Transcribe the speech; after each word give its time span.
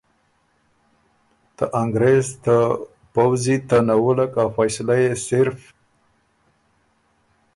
ته 1.55 1.65
انګرېز 1.81 2.27
ته 2.43 2.57
پؤځی 3.13 3.57
ته 3.67 3.77
نوُلّک 3.87 4.33
ا 4.43 4.45
فیصلۀ 4.55 4.95
يې 5.01 5.11
صرف 5.25 5.59